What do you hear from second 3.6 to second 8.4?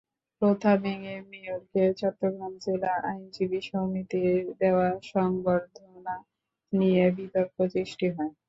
সমিতির দেওয়া সংবর্ধনা নিয়ে বিতর্ক সৃষ্টি হয়।